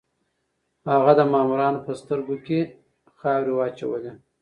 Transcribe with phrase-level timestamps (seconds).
[0.91, 2.59] هغه د مامورانو په سترګو کې
[3.19, 4.11] خاورې واچولې.